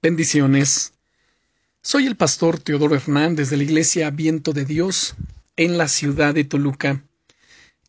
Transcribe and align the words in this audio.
Bendiciones. 0.00 0.92
Soy 1.82 2.06
el 2.06 2.16
pastor 2.16 2.60
Teodoro 2.60 2.94
Hernández 2.94 3.50
de 3.50 3.56
la 3.56 3.64
Iglesia 3.64 4.10
Viento 4.10 4.52
de 4.52 4.64
Dios 4.64 5.16
en 5.56 5.76
la 5.76 5.88
ciudad 5.88 6.34
de 6.34 6.44
Toluca. 6.44 7.02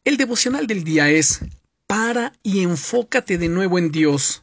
El 0.04 0.18
devocional 0.18 0.66
del 0.66 0.84
día 0.84 1.12
es 1.12 1.42
Para 1.86 2.34
y 2.42 2.62
enfócate 2.62 3.38
de 3.38 3.48
nuevo 3.48 3.78
en 3.78 3.92
Dios. 3.92 4.42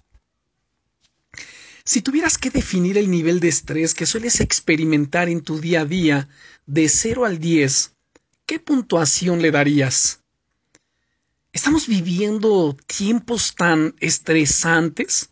Si 1.84 2.02
tuvieras 2.02 2.38
que 2.38 2.50
definir 2.50 2.98
el 2.98 3.10
nivel 3.10 3.40
de 3.40 3.48
estrés 3.48 3.94
que 3.94 4.06
sueles 4.06 4.38
experimentar 4.38 5.28
en 5.28 5.40
tu 5.40 5.58
día 5.58 5.80
a 5.80 5.86
día 5.86 6.28
de 6.66 6.88
0 6.88 7.24
al 7.24 7.40
10, 7.40 7.96
¿qué 8.46 8.60
puntuación 8.60 9.42
le 9.42 9.50
darías? 9.50 10.20
Estamos 11.52 11.88
viviendo 11.88 12.76
tiempos 12.86 13.56
tan 13.56 13.96
estresantes 13.98 15.30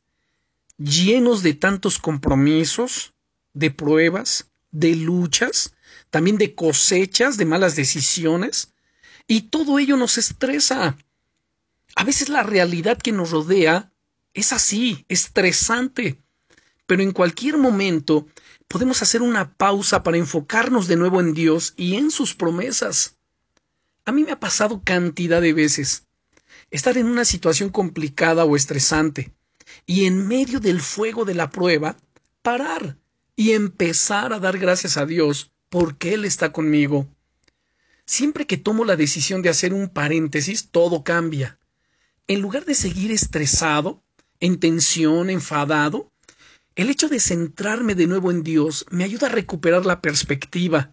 llenos 0.78 1.42
de 1.42 1.54
tantos 1.54 1.98
compromisos, 1.98 3.14
de 3.52 3.70
pruebas, 3.70 4.50
de 4.70 4.96
luchas, 4.96 5.74
también 6.10 6.38
de 6.38 6.54
cosechas, 6.54 7.36
de 7.36 7.44
malas 7.44 7.76
decisiones, 7.76 8.72
y 9.26 9.42
todo 9.42 9.78
ello 9.78 9.96
nos 9.96 10.18
estresa. 10.18 10.96
A 11.96 12.04
veces 12.04 12.28
la 12.28 12.42
realidad 12.42 12.98
que 12.98 13.12
nos 13.12 13.30
rodea 13.30 13.92
es 14.34 14.52
así, 14.52 15.04
estresante, 15.08 16.20
pero 16.86 17.02
en 17.02 17.12
cualquier 17.12 17.56
momento 17.56 18.26
podemos 18.68 19.00
hacer 19.02 19.22
una 19.22 19.54
pausa 19.54 20.02
para 20.02 20.16
enfocarnos 20.16 20.88
de 20.88 20.96
nuevo 20.96 21.20
en 21.20 21.34
Dios 21.34 21.74
y 21.76 21.94
en 21.94 22.10
sus 22.10 22.34
promesas. 22.34 23.16
A 24.04 24.12
mí 24.12 24.24
me 24.24 24.32
ha 24.32 24.40
pasado 24.40 24.82
cantidad 24.84 25.40
de 25.40 25.52
veces 25.52 26.06
estar 26.70 26.98
en 26.98 27.06
una 27.06 27.24
situación 27.24 27.70
complicada 27.70 28.44
o 28.44 28.56
estresante, 28.56 29.32
y 29.86 30.06
en 30.06 30.26
medio 30.26 30.60
del 30.60 30.80
fuego 30.80 31.24
de 31.24 31.34
la 31.34 31.50
prueba, 31.50 31.96
parar 32.42 32.98
y 33.36 33.52
empezar 33.52 34.32
a 34.32 34.38
dar 34.38 34.58
gracias 34.58 34.96
a 34.96 35.06
Dios 35.06 35.52
porque 35.68 36.14
Él 36.14 36.24
está 36.24 36.52
conmigo. 36.52 37.08
Siempre 38.06 38.46
que 38.46 38.58
tomo 38.58 38.84
la 38.84 38.96
decisión 38.96 39.42
de 39.42 39.48
hacer 39.48 39.72
un 39.72 39.88
paréntesis, 39.88 40.68
todo 40.70 41.04
cambia. 41.04 41.58
En 42.26 42.40
lugar 42.40 42.64
de 42.64 42.74
seguir 42.74 43.10
estresado, 43.10 44.02
en 44.40 44.60
tensión, 44.60 45.30
enfadado, 45.30 46.12
el 46.76 46.90
hecho 46.90 47.08
de 47.08 47.20
centrarme 47.20 47.94
de 47.94 48.06
nuevo 48.06 48.30
en 48.30 48.42
Dios 48.42 48.84
me 48.90 49.04
ayuda 49.04 49.28
a 49.28 49.30
recuperar 49.30 49.86
la 49.86 50.00
perspectiva, 50.00 50.90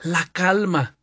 la 0.00 0.28
calma, 0.32 0.96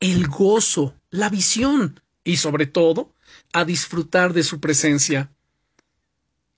el 0.00 0.26
gozo, 0.26 0.94
la 1.10 1.28
visión 1.28 2.00
y 2.24 2.36
sobre 2.36 2.66
todo 2.66 3.14
a 3.52 3.64
disfrutar 3.64 4.32
de 4.32 4.42
su 4.42 4.60
presencia. 4.60 5.30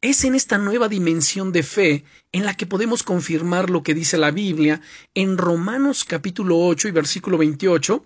Es 0.03 0.25
en 0.25 0.34
esta 0.34 0.58
nueva 0.58 0.89
dimensión 0.89 1.53
de 1.53 1.62
fe 1.62 2.05
en 2.33 2.45
la 2.45 2.55
que 2.55 2.67
podemos 2.67 3.05
confirmar 3.05 3.70
lo 3.70 3.84
que 3.84 3.95
dice 3.95 4.19
la 4.19 4.33
Biblia 4.33 4.81
en 5.14 5.39
Romanos 5.39 6.03
capítulo 6.03 6.58
8 6.58 6.89
y 6.89 6.91
versículo 6.91 7.39
28, 7.39 8.05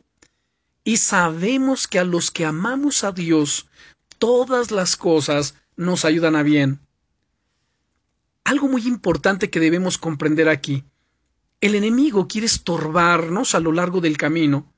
y 0.84 0.98
sabemos 0.98 1.88
que 1.88 1.98
a 1.98 2.04
los 2.04 2.30
que 2.30 2.44
amamos 2.44 3.02
a 3.02 3.12
Dios, 3.12 3.70
todas 4.18 4.72
las 4.72 4.94
cosas 4.98 5.54
nos 5.74 6.04
ayudan 6.04 6.36
a 6.36 6.42
bien. 6.42 6.80
Algo 8.44 8.68
muy 8.68 8.86
importante 8.86 9.48
que 9.48 9.58
debemos 9.58 9.96
comprender 9.96 10.50
aquí. 10.50 10.84
El 11.62 11.74
enemigo 11.74 12.28
quiere 12.28 12.46
estorbarnos 12.46 13.54
a 13.54 13.60
lo 13.60 13.72
largo 13.72 14.02
del 14.02 14.18
camino, 14.18 14.70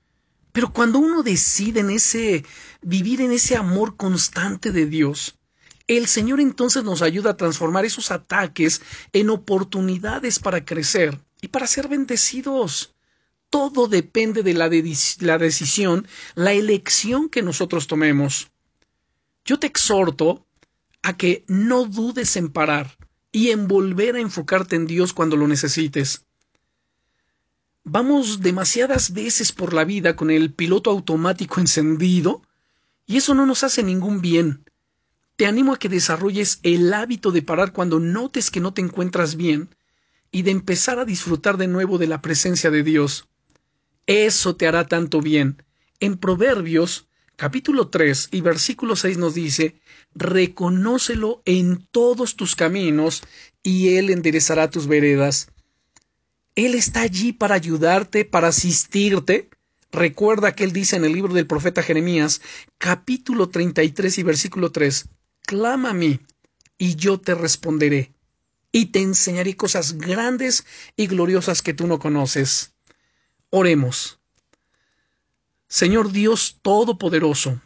pero 0.53 0.73
cuando 0.73 1.01
uno 1.01 1.25
decide 1.25 1.81
en 1.81 1.91
ese 1.91 2.45
vivir 2.81 3.21
en 3.23 3.33
ese 3.33 3.57
amor 3.57 3.97
constante 3.97 4.71
de 4.71 4.87
Dios, 4.87 5.38
el 5.89 6.07
Señor 6.07 6.39
entonces 6.41 6.85
nos 6.85 7.01
ayuda 7.03 7.31
a 7.31 7.37
transformar 7.37 7.85
esos 7.87 8.11
ataques 8.11 8.83
en 9.13 9.31
oportunidades 9.31 10.39
para 10.39 10.65
crecer 10.65 11.19
y 11.41 11.49
para 11.49 11.67
ser 11.67 11.89
bendecidos. 11.89 12.95
Todo 13.51 13.89
depende 13.89 14.43
de 14.43 14.53
la, 14.53 14.69
decisión, 14.69 16.07
la 16.35 16.53
elección 16.53 17.31
que 17.31 17.43
nosotros 17.43 17.87
tomemos. 17.87 18.51
Yo 19.47 19.59
te 19.59 19.67
exhorto 19.67 20.47
a 21.03 21.17
que 21.17 21.45
no 21.49 21.87
dudes 21.87 22.37
en 22.37 22.51
parar 22.51 22.99
y 23.33 23.49
en 23.49 23.67
volver 23.67 24.17
a 24.17 24.21
enfocarte 24.21 24.77
en 24.77 24.87
Dios 24.87 25.15
cuando 25.15 25.37
lo 25.37 25.49
necesites. 25.49 26.27
Vamos 27.85 28.41
demasiadas 28.41 29.15
veces 29.15 29.53
por 29.53 29.73
la 29.73 29.85
vida 29.85 30.15
con 30.17 30.31
el 30.31 30.53
piloto 30.53 30.91
automático 30.91 31.61
encendido 31.61 32.43
y 33.07 33.17
eso 33.17 33.35
no 33.35 33.47
nos 33.47 33.65
hace 33.65 33.83
ningún 33.83 34.21
bien. 34.21 34.68
Te 35.39 35.47
animo 35.47 35.73
a 35.73 35.79
que 35.79 35.89
desarrolles 35.89 36.59
el 36.65 36.93
hábito 36.93 37.31
de 37.31 37.43
parar 37.43 37.73
cuando 37.73 38.01
notes 38.01 38.51
que 38.51 38.59
no 38.59 38.75
te 38.75 38.81
encuentras 38.81 39.37
bien 39.37 39.69
y 40.33 40.43
de 40.43 40.51
empezar 40.51 40.99
a 40.99 41.05
disfrutar 41.05 41.59
de 41.59 41.69
nuevo 41.69 41.97
de 41.97 42.09
la 42.09 42.21
presencia 42.21 42.73
de 42.73 42.83
Dios. 42.83 43.29
Eso 44.07 44.57
te 44.57 44.67
hará 44.67 44.89
tanto 44.89 45.21
bien. 45.21 45.63
En 46.01 46.17
Proverbios 46.17 47.07
capítulo 47.37 47.87
3 47.87 48.31
y 48.33 48.41
versículo 48.41 48.97
6 48.97 49.17
nos 49.19 49.35
dice, 49.35 49.81
Reconócelo 50.13 51.41
en 51.45 51.87
todos 51.93 52.35
tus 52.35 52.57
caminos 52.57 53.23
y 53.63 53.95
Él 53.95 54.11
enderezará 54.11 54.71
tus 54.71 54.89
veredas. 54.89 55.53
Él 56.57 56.75
está 56.75 57.03
allí 57.03 57.33
para 57.33 57.55
ayudarte, 57.55 58.25
para 58.25 58.49
asistirte. 58.49 59.51
Recuerda 59.93 60.57
que 60.57 60.65
Él 60.65 60.73
dice 60.73 60.97
en 60.97 61.05
el 61.05 61.13
libro 61.13 61.33
del 61.33 61.47
profeta 61.47 61.85
Jeremías, 61.85 62.41
capítulo 62.77 63.51
33 63.51 64.19
y 64.19 64.23
versículo 64.25 64.73
3, 64.73 65.09
clama 65.49 65.91
a 65.91 65.95
mí 65.95 66.21
y 66.77 66.97
yo 66.97 67.19
te 67.19 67.35
responderé 67.35 68.13
y 68.71 68.87
te 68.93 69.01
enseñaré 69.01 69.57
cosas 69.57 69.95
grandes 69.95 70.67
y 70.95 71.07
gloriosas 71.07 71.63
que 71.63 71.73
tú 71.73 71.87
no 71.87 71.99
conoces. 71.99 72.75
Oremos. 73.49 74.21
Señor 75.67 76.13
Dios 76.13 76.59
Todopoderoso, 76.61 77.63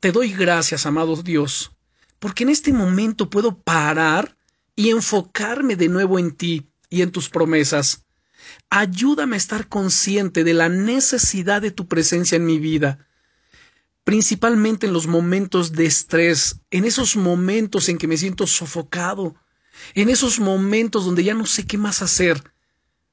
te 0.00 0.12
doy 0.12 0.34
gracias, 0.34 0.84
amado 0.84 1.16
Dios, 1.16 1.72
porque 2.18 2.42
en 2.42 2.50
este 2.50 2.74
momento 2.74 3.30
puedo 3.30 3.56
parar 3.56 4.36
y 4.76 4.90
enfocarme 4.90 5.76
de 5.76 5.88
nuevo 5.88 6.18
en 6.18 6.32
ti 6.32 6.68
y 6.90 7.00
en 7.00 7.10
tus 7.10 7.30
promesas. 7.30 8.04
Ayúdame 8.68 9.36
a 9.36 9.38
estar 9.38 9.66
consciente 9.68 10.44
de 10.44 10.52
la 10.52 10.68
necesidad 10.68 11.62
de 11.62 11.70
tu 11.70 11.88
presencia 11.88 12.36
en 12.36 12.44
mi 12.44 12.58
vida 12.58 13.06
principalmente 14.12 14.86
en 14.86 14.92
los 14.92 15.06
momentos 15.06 15.72
de 15.72 15.86
estrés, 15.86 16.60
en 16.70 16.84
esos 16.84 17.16
momentos 17.16 17.88
en 17.88 17.96
que 17.96 18.06
me 18.06 18.18
siento 18.18 18.46
sofocado, 18.46 19.34
en 19.94 20.10
esos 20.10 20.38
momentos 20.38 21.06
donde 21.06 21.24
ya 21.24 21.32
no 21.32 21.46
sé 21.46 21.66
qué 21.66 21.78
más 21.78 22.02
hacer. 22.02 22.52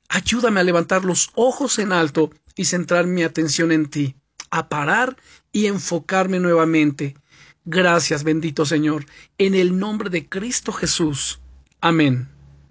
Ayúdame 0.09 0.59
a 0.59 0.65
levantar 0.65 1.05
los 1.05 1.29
ojos 1.35 1.79
en 1.79 1.93
alto 1.93 2.31
y 2.57 2.65
centrar 2.65 3.07
mi 3.07 3.23
atención 3.23 3.71
en 3.71 3.85
ti, 3.85 4.17
a 4.51 4.67
parar 4.67 5.15
y 5.53 5.67
enfocarme 5.67 6.41
nuevamente. 6.41 7.15
Gracias, 7.63 8.25
bendito 8.25 8.65
Señor, 8.65 9.05
en 9.37 9.55
el 9.55 9.79
nombre 9.79 10.09
de 10.09 10.27
Cristo 10.27 10.73
Jesús. 10.73 11.39
Amén. 11.79 12.27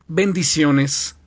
Bendiciones. 0.06 1.17